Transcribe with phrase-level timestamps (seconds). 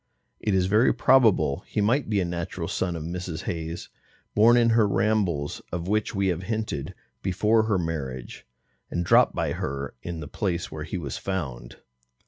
[0.39, 3.43] It is very probable he might be a natural son of Mrs.
[3.43, 3.89] Hayes's,
[4.33, 8.47] born in her rambles (of which we have hinted) before her marriage,
[8.89, 11.75] and dropped by her in the place where he was found.